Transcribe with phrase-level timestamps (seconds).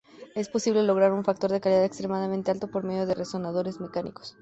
[0.33, 4.35] Es posible lograr un factor de calidad extremadamente alto por medio de resonadores mecánicos.